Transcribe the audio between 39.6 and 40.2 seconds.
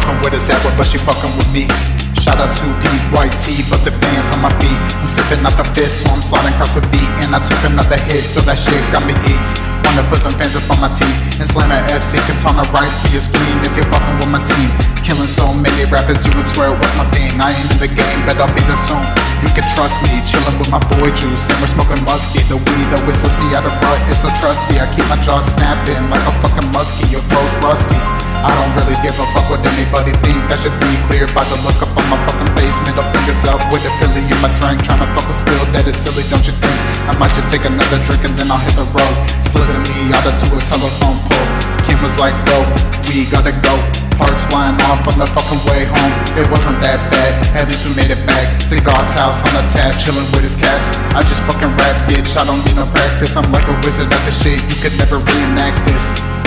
me